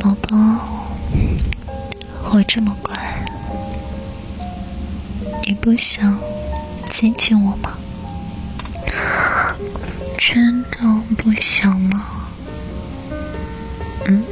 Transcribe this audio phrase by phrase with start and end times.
[0.00, 0.36] 宝宝
[2.30, 2.94] 我这么乖
[5.44, 6.18] 你不想
[6.90, 7.72] 亲亲我吗？
[10.18, 10.78] 真的
[11.16, 12.06] 不想吗？
[14.06, 14.22] 嗯？